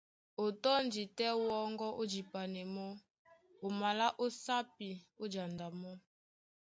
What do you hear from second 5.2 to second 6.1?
ó janda mɔ́.